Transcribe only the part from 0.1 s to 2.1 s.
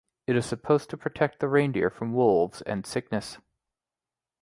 It is supposed to protect the reindeer